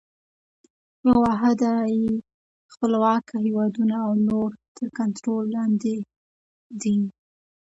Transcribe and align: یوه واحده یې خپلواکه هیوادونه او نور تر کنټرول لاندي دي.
یوه 1.01 1.15
واحده 1.25 1.71
یې 1.99 2.09
خپلواکه 2.73 3.35
هیوادونه 3.45 3.95
او 4.07 4.11
نور 4.27 4.49
تر 4.77 4.87
کنټرول 4.97 5.43
لاندي 5.55 5.97
دي. 6.81 6.97